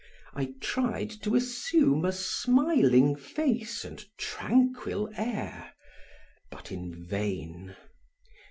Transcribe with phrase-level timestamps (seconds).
[0.33, 5.73] I tried to assume a smiling face and tranquil air,
[6.49, 7.75] but in vain.